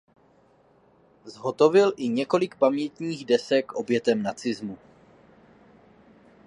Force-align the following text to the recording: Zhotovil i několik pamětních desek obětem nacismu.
Zhotovil 1.25 1.93
i 1.97 2.09
několik 2.09 2.55
pamětních 2.55 3.25
desek 3.25 3.71
obětem 3.73 4.23
nacismu. 4.23 4.77